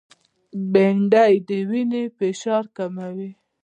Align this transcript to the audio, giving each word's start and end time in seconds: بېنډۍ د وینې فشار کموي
بېنډۍ 0.71 1.33
د 1.47 1.49
وینې 1.69 2.03
فشار 2.17 2.63
کموي 2.77 3.31